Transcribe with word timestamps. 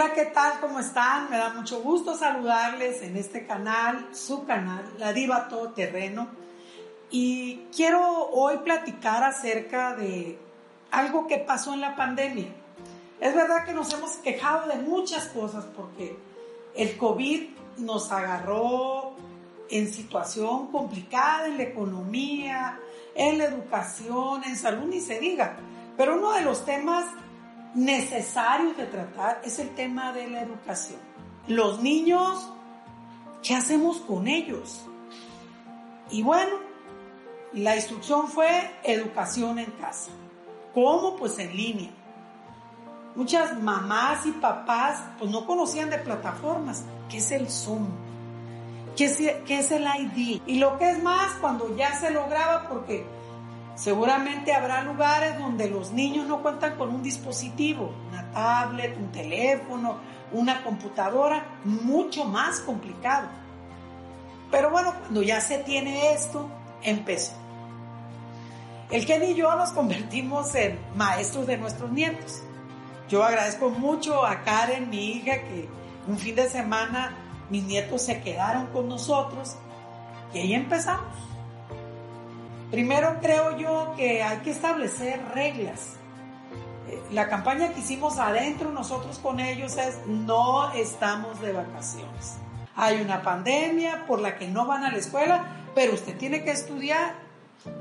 Hola, 0.00 0.12
¿qué 0.14 0.26
tal? 0.26 0.60
¿Cómo 0.60 0.78
están? 0.78 1.28
Me 1.28 1.38
da 1.38 1.52
mucho 1.52 1.82
gusto 1.82 2.14
saludarles 2.14 3.02
en 3.02 3.16
este 3.16 3.48
canal, 3.48 4.06
su 4.12 4.46
canal, 4.46 4.88
La 4.96 5.12
Diva 5.12 5.48
Terreno. 5.74 6.28
Y 7.10 7.62
quiero 7.74 8.28
hoy 8.30 8.58
platicar 8.58 9.24
acerca 9.24 9.96
de 9.96 10.38
algo 10.92 11.26
que 11.26 11.38
pasó 11.38 11.74
en 11.74 11.80
la 11.80 11.96
pandemia. 11.96 12.46
Es 13.18 13.34
verdad 13.34 13.64
que 13.64 13.72
nos 13.72 13.92
hemos 13.92 14.12
quejado 14.18 14.68
de 14.68 14.76
muchas 14.76 15.26
cosas 15.30 15.64
porque 15.76 16.16
el 16.76 16.96
COVID 16.96 17.48
nos 17.78 18.12
agarró 18.12 19.14
en 19.68 19.92
situación 19.92 20.70
complicada 20.70 21.48
en 21.48 21.56
la 21.56 21.64
economía, 21.64 22.78
en 23.16 23.38
la 23.38 23.46
educación, 23.46 24.44
en 24.44 24.54
salud, 24.54 24.86
ni 24.86 25.00
se 25.00 25.18
diga. 25.18 25.56
Pero 25.96 26.14
uno 26.14 26.34
de 26.34 26.42
los 26.42 26.64
temas 26.64 27.04
necesarios 27.74 28.76
de 28.76 28.86
tratar 28.86 29.40
es 29.44 29.58
el 29.58 29.74
tema 29.74 30.12
de 30.12 30.28
la 30.28 30.42
educación. 30.42 31.00
Los 31.46 31.80
niños, 31.82 32.50
¿qué 33.42 33.54
hacemos 33.54 33.98
con 33.98 34.28
ellos? 34.28 34.86
Y 36.10 36.22
bueno, 36.22 36.56
la 37.52 37.76
instrucción 37.76 38.28
fue 38.28 38.70
educación 38.84 39.58
en 39.58 39.70
casa. 39.72 40.10
¿Cómo? 40.74 41.16
Pues 41.16 41.38
en 41.38 41.56
línea. 41.56 41.90
Muchas 43.14 43.60
mamás 43.60 44.26
y 44.26 44.32
papás 44.32 45.02
pues 45.18 45.30
no 45.30 45.46
conocían 45.46 45.90
de 45.90 45.98
plataformas. 45.98 46.84
¿Qué 47.08 47.18
es 47.18 47.30
el 47.30 47.48
Zoom? 47.48 47.88
¿Qué 48.96 49.06
es, 49.06 49.16
¿Qué 49.46 49.58
es 49.58 49.70
el 49.70 49.84
ID? 49.84 50.42
Y 50.46 50.58
lo 50.58 50.78
que 50.78 50.90
es 50.90 51.02
más, 51.02 51.32
cuando 51.40 51.74
ya 51.76 51.98
se 51.98 52.10
lograba, 52.10 52.68
porque 52.68 53.06
seguramente 53.78 54.52
habrá 54.52 54.82
lugares 54.82 55.38
donde 55.38 55.70
los 55.70 55.92
niños 55.92 56.26
no 56.26 56.42
cuentan 56.42 56.76
con 56.76 56.92
un 56.92 57.02
dispositivo, 57.02 57.94
una 58.08 58.30
tablet, 58.32 58.96
un 58.98 59.12
teléfono, 59.12 59.98
una 60.32 60.64
computadora, 60.64 61.46
mucho 61.64 62.24
más 62.24 62.60
complicado. 62.60 63.28
Pero 64.50 64.70
bueno, 64.70 64.94
cuando 64.98 65.22
ya 65.22 65.40
se 65.40 65.58
tiene 65.58 66.12
esto, 66.12 66.50
empezó. 66.82 67.32
El 68.90 69.06
Ken 69.06 69.22
y 69.22 69.34
yo 69.34 69.54
nos 69.54 69.70
convertimos 69.70 70.54
en 70.54 70.78
maestros 70.96 71.46
de 71.46 71.58
nuestros 71.58 71.92
nietos. 71.92 72.42
Yo 73.08 73.22
agradezco 73.22 73.70
mucho 73.70 74.26
a 74.26 74.42
Karen, 74.42 74.90
mi 74.90 75.12
hija, 75.12 75.42
que 75.42 75.68
un 76.08 76.18
fin 76.18 76.34
de 76.34 76.48
semana 76.48 77.16
mis 77.48 77.62
nietos 77.64 78.02
se 78.02 78.20
quedaron 78.22 78.66
con 78.68 78.88
nosotros 78.88 79.56
y 80.34 80.38
ahí 80.38 80.54
empezamos. 80.54 81.37
Primero 82.70 83.18
creo 83.20 83.56
yo 83.56 83.94
que 83.96 84.22
hay 84.22 84.38
que 84.38 84.50
establecer 84.50 85.20
reglas. 85.34 85.94
Eh, 86.88 87.02
la 87.12 87.28
campaña 87.28 87.72
que 87.72 87.80
hicimos 87.80 88.18
adentro 88.18 88.70
nosotros 88.72 89.18
con 89.18 89.40
ellos 89.40 89.76
es 89.76 89.98
no 90.06 90.72
estamos 90.72 91.40
de 91.40 91.52
vacaciones. 91.52 92.36
Hay 92.76 93.00
una 93.00 93.22
pandemia 93.22 94.06
por 94.06 94.20
la 94.20 94.36
que 94.36 94.48
no 94.48 94.66
van 94.66 94.84
a 94.84 94.92
la 94.92 94.98
escuela, 94.98 95.44
pero 95.74 95.94
usted 95.94 96.16
tiene 96.16 96.44
que 96.44 96.52
estudiar 96.52 97.28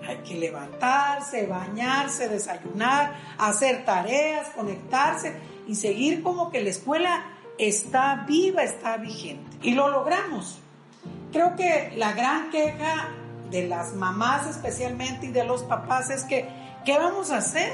hay 0.08 0.18
que 0.18 0.36
levantarse, 0.36 1.46
bañarse, 1.46 2.30
desayunar, 2.30 3.16
hacer 3.38 3.86
tareas, 3.86 4.50
conectarse 4.50 5.36
y 5.68 5.76
seguir 5.76 6.24
como 6.24 6.50
que 6.50 6.64
la 6.64 6.70
escuela 6.70 7.26
está 7.58 8.26
viva, 8.28 8.64
está 8.64 8.98
vigente. 8.98 9.58
Y 9.62 9.74
lo 9.74 9.90
logramos. 9.90 10.60
Creo 11.32 11.56
que 11.56 11.94
la 11.96 12.14
gran 12.14 12.50
queja 12.50 13.10
de 13.50 13.68
las 13.68 13.94
mamás 13.94 14.48
especialmente 14.48 15.28
y 15.28 15.32
de 15.32 15.44
los 15.44 15.64
papás 15.64 16.10
es 16.10 16.24
que, 16.24 16.50
¿qué 16.86 16.98
vamos 16.98 17.32
a 17.32 17.38
hacer? 17.38 17.72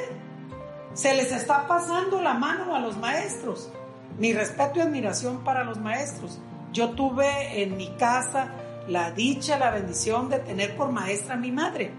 Se 0.94 1.14
les 1.16 1.32
está 1.32 1.68
pasando 1.68 2.22
la 2.22 2.34
mano 2.34 2.76
a 2.76 2.80
los 2.80 2.98
maestros. 2.98 3.72
Mi 4.18 4.34
respeto 4.34 4.80
y 4.80 4.82
admiración 4.82 5.44
para 5.44 5.64
los 5.64 5.80
maestros. 5.80 6.40
Yo 6.72 6.92
tuve 6.92 7.64
en 7.64 7.78
mi 7.78 7.90
casa 7.98 8.52
la 8.88 9.12
dicha, 9.12 9.58
la 9.58 9.72
bendición 9.72 10.30
de 10.30 10.40
tener 10.40 10.76
por 10.76 10.92
maestra 10.92 11.36
a 11.36 11.38
mi 11.38 11.52
madre. 11.52 11.92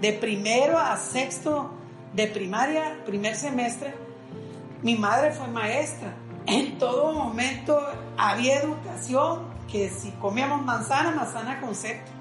De 0.00 0.12
primero 0.12 0.78
a 0.78 0.96
sexto 0.96 1.70
de 2.12 2.26
primaria, 2.26 3.02
primer 3.04 3.36
semestre, 3.36 3.94
mi 4.82 4.96
madre 4.96 5.32
fue 5.32 5.48
maestra. 5.48 6.14
En 6.46 6.78
todo 6.78 7.12
momento 7.12 7.80
había 8.16 8.60
educación, 8.60 9.54
que 9.70 9.88
si 9.88 10.10
comíamos 10.12 10.62
manzana, 10.62 11.10
manzana 11.12 11.60
con 11.60 11.74
seto. 11.74 12.12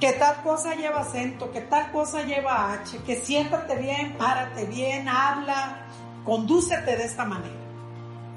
Que 0.00 0.12
tal 0.12 0.42
cosa 0.42 0.74
lleva 0.74 1.00
acento, 1.00 1.50
que 1.50 1.60
tal 1.62 1.90
cosa 1.90 2.22
lleva 2.22 2.72
H, 2.72 2.98
que 2.98 3.16
siéntate 3.16 3.76
bien, 3.76 4.16
párate 4.16 4.64
bien, 4.66 5.08
habla, 5.08 5.86
condúcete 6.24 6.96
de 6.96 7.04
esta 7.04 7.24
manera. 7.24 7.54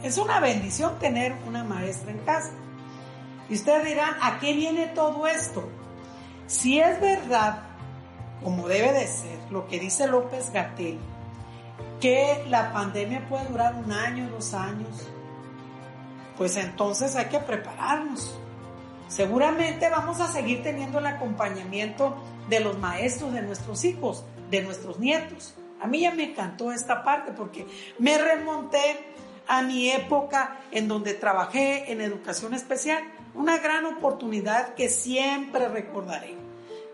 Es 0.01 0.17
una 0.17 0.39
bendición 0.39 0.97
tener 0.97 1.35
una 1.47 1.63
maestra 1.63 2.11
en 2.11 2.19
casa. 2.19 2.51
Y 3.49 3.55
ustedes 3.55 3.85
dirán, 3.85 4.15
¿a 4.21 4.39
qué 4.39 4.53
viene 4.53 4.87
todo 4.87 5.27
esto? 5.27 5.69
Si 6.47 6.79
es 6.79 6.99
verdad, 6.99 7.63
como 8.43 8.67
debe 8.67 8.93
de 8.93 9.07
ser, 9.07 9.39
lo 9.51 9.67
que 9.67 9.79
dice 9.79 10.07
López 10.07 10.51
Gatel, 10.51 10.99
que 11.99 12.43
la 12.49 12.73
pandemia 12.73 13.27
puede 13.29 13.45
durar 13.45 13.75
un 13.75 13.91
año, 13.91 14.29
dos 14.29 14.53
años, 14.53 15.07
pues 16.37 16.57
entonces 16.57 17.15
hay 17.15 17.25
que 17.25 17.39
prepararnos. 17.39 18.35
Seguramente 19.11 19.89
vamos 19.89 20.21
a 20.21 20.31
seguir 20.31 20.63
teniendo 20.63 20.99
el 20.99 21.05
acompañamiento 21.05 22.15
de 22.47 22.61
los 22.61 22.77
maestros 22.77 23.33
de 23.33 23.41
nuestros 23.41 23.83
hijos, 23.83 24.23
de 24.49 24.61
nuestros 24.61 24.99
nietos. 24.99 25.53
A 25.81 25.87
mí 25.87 25.99
ya 25.99 26.11
me 26.11 26.31
encantó 26.31 26.71
esta 26.71 27.03
parte 27.03 27.33
porque 27.33 27.67
me 27.99 28.17
remonté 28.17 29.03
a 29.49 29.63
mi 29.63 29.89
época 29.91 30.61
en 30.71 30.87
donde 30.87 31.13
trabajé 31.13 31.91
en 31.91 31.99
educación 31.99 32.53
especial 32.53 33.03
una 33.35 33.57
gran 33.57 33.85
oportunidad 33.85 34.75
que 34.75 34.87
siempre 34.87 35.67
recordaré. 35.67 36.35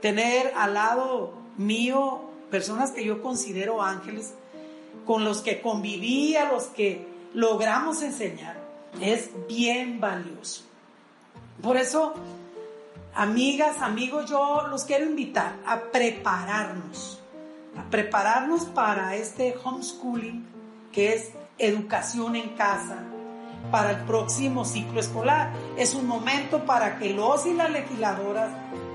Tener 0.01 0.51
al 0.56 0.73
lado 0.73 1.33
mío 1.56 2.31
personas 2.50 2.89
que 2.89 3.06
yo 3.06 3.22
considero 3.22 3.83
ángeles, 3.83 4.33
con 5.06 5.23
los 5.23 5.44
que 5.44 5.61
conviví, 5.61 6.35
a 6.35 6.51
los 6.51 6.63
que 6.63 7.06
logramos 7.35 8.01
enseñar, 8.01 8.59
es 9.00 9.29
bien 9.47 10.00
valioso. 10.00 10.66
Por 11.62 11.78
eso, 11.78 12.13
amigas, 13.16 13.81
amigos, 13.81 14.29
yo 14.29 14.68
los 14.69 14.85
quiero 14.85 15.06
invitar 15.06 15.56
a 15.66 15.79
prepararnos, 15.91 17.19
a 17.78 17.90
prepararnos 17.90 18.66
para 18.66 19.16
este 19.16 19.56
homeschooling, 19.63 20.45
que 20.91 21.13
es 21.13 21.31
educación 21.57 22.35
en 22.35 22.50
casa, 22.50 22.97
para 23.72 23.91
el 23.91 23.97
próximo 24.06 24.66
ciclo 24.66 25.00
escolar. 25.00 25.51
Es 25.78 25.95
un 25.95 26.07
momento 26.07 26.66
para 26.66 26.97
que 26.97 27.13
los 27.13 27.45
y 27.45 27.53
las 27.53 27.72
legisladoras 27.72 28.51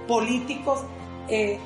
políticos 0.06 0.80
eh, 1.28 1.58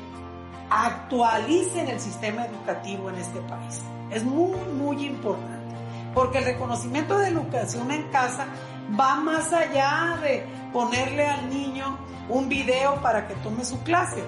actualicen 0.71 1.89
el 1.89 2.01
sistema 2.01 2.47
educativo 2.47 3.11
en 3.11 3.17
este 3.17 3.41
país. 3.41 3.81
Es 4.11 4.25
muy, 4.25 4.59
muy 4.73 5.05
importante, 5.05 5.75
porque 6.15 6.39
el 6.39 6.45
reconocimiento 6.45 7.19
de 7.19 7.29
educación 7.29 7.91
en 7.91 8.05
casa 8.11 8.47
va 8.99 9.17
más 9.17 9.53
allá 9.53 10.19
de 10.23 10.45
ponerle 10.73 11.27
al 11.27 11.49
niño 11.51 11.99
un 12.29 12.49
video 12.49 13.01
para 13.03 13.27
que 13.27 13.35
tome 13.37 13.65
su 13.65 13.83
clase. 13.83 14.23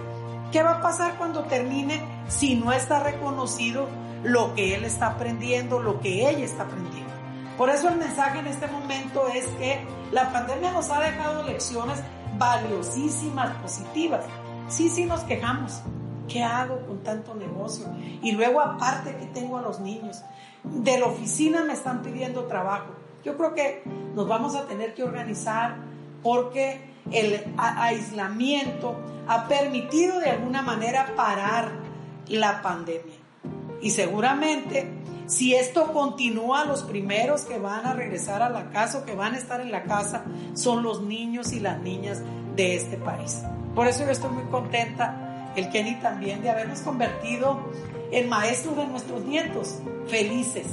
¿Qué 0.53 0.63
va 0.63 0.79
a 0.79 0.81
pasar 0.81 1.17
cuando 1.19 1.45
termine 1.45 2.03
si 2.29 2.55
no 2.55 2.73
está 2.73 3.01
reconocido 3.01 3.89
lo 4.23 4.55
que 4.55 4.75
él 4.75 4.85
está 4.85 5.09
aprendiendo, 5.09 5.81
lo 5.81 6.01
que 6.01 6.29
ella 6.29 6.45
está 6.45 6.63
aprendiendo? 6.63 7.13
Por 7.59 7.71
eso 7.71 7.89
el 7.89 7.97
mensaje 7.97 8.39
en 8.39 8.47
este 8.47 8.69
momento 8.69 9.29
es 9.35 9.45
que 9.59 9.85
la 10.13 10.33
pandemia 10.33 10.73
nos 10.73 10.91
ha 10.91 11.01
dejado 11.01 11.43
lecciones 11.43 12.03
valiosísimas, 12.39 13.51
positivas. 13.57 14.25
Sí, 14.69 14.89
sí 14.89 15.05
nos 15.05 15.21
quejamos. 15.21 15.83
¿Qué 16.29 16.43
hago 16.43 16.87
con 16.87 17.03
tanto 17.03 17.35
negocio? 17.35 17.87
Y 18.23 18.33
luego 18.33 18.61
aparte 18.61 19.17
que 19.17 19.27
tengo 19.27 19.59
a 19.59 19.63
los 19.63 19.81
niños. 19.81 20.23
De 20.63 20.99
la 20.99 21.07
oficina 21.07 21.65
me 21.65 21.73
están 21.73 22.03
pidiendo 22.03 22.45
trabajo. 22.45 22.95
Yo 23.25 23.37
creo 23.37 23.55
que 23.55 23.83
nos 24.15 24.27
vamos 24.29 24.55
a 24.55 24.67
tener 24.67 24.95
que 24.95 25.03
organizar 25.03 25.77
porque 26.23 26.81
el 27.11 27.45
aislamiento 27.57 28.97
ha 29.27 29.49
permitido 29.49 30.21
de 30.21 30.31
alguna 30.31 30.63
manera 30.63 31.15
parar 31.17 31.71
la 32.29 32.63
pandemia. 32.63 33.17
Y 33.81 33.91
seguramente 33.91 34.99
si 35.29 35.55
esto 35.55 35.93
continúa, 35.93 36.65
los 36.65 36.85
primeros 36.85 37.43
que 37.43 37.59
van 37.59 37.85
a 37.85 37.93
regresar 37.93 38.41
a 38.41 38.49
la 38.49 38.71
casa 38.71 39.01
o 39.01 39.05
que 39.05 39.15
van 39.15 39.35
a 39.35 39.37
estar 39.37 39.61
en 39.61 39.71
la 39.71 39.83
casa 39.83 40.25
son 40.55 40.83
los 40.83 41.03
niños 41.03 41.53
y 41.53 41.61
las 41.61 41.83
niñas 41.83 42.23
de 42.57 42.77
este 42.77 42.97
país. 42.97 43.43
Por 43.75 43.87
eso 43.87 44.07
yo 44.07 44.11
estoy 44.11 44.31
muy 44.31 44.45
contenta, 44.45 45.53
el 45.55 45.69
Kenny 45.69 45.97
también, 46.01 46.41
de 46.41 46.49
habernos 46.49 46.81
convertido 46.81 47.61
en 48.11 48.27
maestros 48.31 48.75
de 48.79 48.87
nuestros 48.87 49.23
nietos, 49.27 49.81
felices. 50.07 50.67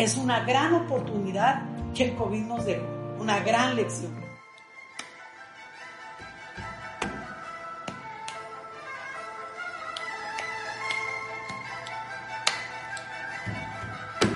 Es 0.00 0.16
una 0.16 0.40
gran 0.46 0.72
oportunidad 0.72 1.62
que 1.94 2.04
el 2.04 2.14
COVID 2.16 2.46
nos 2.46 2.64
dejó, 2.64 2.86
una 3.18 3.40
gran 3.40 3.76
lección. 3.76 4.18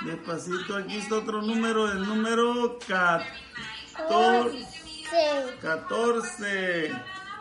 Despacito, 0.05 0.77
aquí 0.77 0.99
está 0.99 1.15
otro 1.15 1.41
número, 1.41 1.91
el 1.91 2.07
número 2.07 2.79
14. 2.87 4.67
14. 5.63 6.93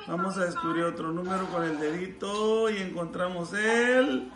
Vamos 0.07 0.37
a 0.37 0.45
descubrir 0.45 0.85
otro 0.85 1.11
número 1.11 1.45
con 1.47 1.65
el 1.65 1.77
dedito 1.77 2.69
y 2.69 2.77
encontramos 2.77 3.51
el... 3.51 4.31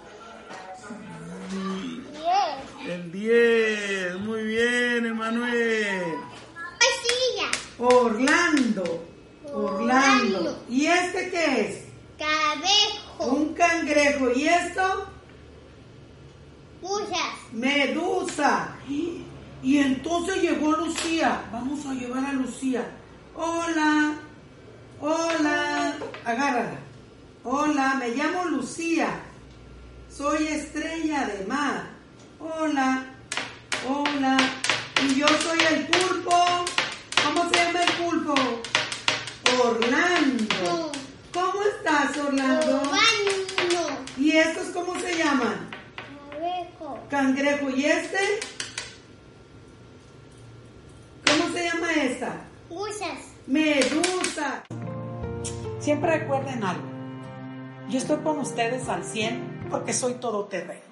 El 2.88 3.12
10. 3.12 4.19
Muy 4.22 4.44
bien, 4.44 5.06
Emanuel. 5.07 6.04
Orlando. 7.80 9.06
Orlando. 9.54 10.63
¿Y 10.69 10.86
este 10.86 11.30
qué 11.30 11.62
es? 11.62 11.84
Cangrejo. 12.18 13.25
Un 13.25 13.54
cangrejo. 13.54 14.31
¿Y 14.34 14.48
esto? 14.48 15.06
Musas. 16.81 17.36
Medusa. 17.51 18.74
Y 18.88 19.78
entonces 19.80 20.42
llegó 20.42 20.72
Lucía. 20.72 21.42
Vamos 21.51 21.86
a 21.86 21.94
llevar 21.94 22.24
a 22.24 22.31
Lucía. 22.31 22.90
Hola. 23.36 24.16
Hola. 25.01 25.94
Agárrala. 26.24 26.80
Hola, 27.44 27.95
me 27.95 28.12
llamo 28.12 28.45
Lucía. 28.45 29.10
Soy 30.10 30.48
estrella 30.48 31.28
de 31.28 31.45
mar. 31.48 31.96
Hola. 32.39 33.06
Hola. 33.88 34.38
Y 35.04 35.16
yo 35.16 35.28
soy 35.28 35.60
el 35.72 35.88
pulpo. 35.88 36.36
¿Cómo 37.24 37.50
se 37.50 37.56
llama 37.56 37.84
el 37.84 37.92
pulpo? 37.94 38.36
Orlando. 39.63 40.92
¿Cómo 41.34 41.63
estás, 41.63 42.18
Orlando? 42.18 42.81
Orlando. 42.81 44.04
¿Y 44.18 44.38
estos 44.38 44.68
cómo 44.68 45.00
se 45.00 45.18
llaman? 45.18 45.69
Cangrejo. 46.30 47.00
Cangrejo. 47.10 47.69
¿Y 47.72 47.86
este? 47.86 48.19
¿Cómo 51.25 51.54
se 51.54 51.63
llama 51.63 51.92
esta? 51.94 52.36
Musas. 52.69 53.19
Medusa. 53.48 54.63
Siempre 55.80 56.19
recuerden 56.19 56.63
algo. 56.63 56.88
Yo 57.90 57.98
estoy 57.98 58.18
con 58.18 58.40
ustedes 58.40 58.88
al 58.90 59.04
100 59.04 59.68
porque 59.72 59.94
soy 59.94 60.16
todoterreno. 60.16 60.87